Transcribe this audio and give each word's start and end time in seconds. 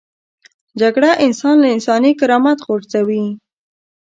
جګړه 0.81 1.09
انسان 1.25 1.55
له 1.63 1.67
انساني 1.75 2.11
کرامت 2.19 2.59
غورځوي 2.67 3.25